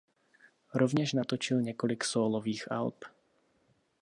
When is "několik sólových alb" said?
1.61-3.05